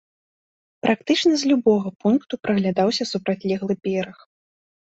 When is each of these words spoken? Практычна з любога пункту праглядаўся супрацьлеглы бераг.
Практычна 0.85 1.33
з 1.41 1.51
любога 1.51 1.87
пункту 2.05 2.33
праглядаўся 2.47 3.07
супрацьлеглы 3.13 3.73
бераг. 3.87 4.17